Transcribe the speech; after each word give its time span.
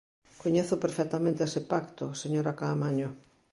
Coñezo 0.41 0.75
perfectamente 0.83 1.41
ese 1.49 1.61
pacto, 1.71 2.05
señora 2.21 2.57
Caamaño. 2.59 3.09